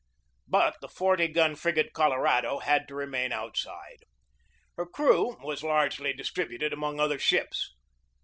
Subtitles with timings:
[0.47, 3.99] But the forty gun frigate Colorado had to remain outside.
[4.75, 7.75] Her crew was largely distributed among other ships.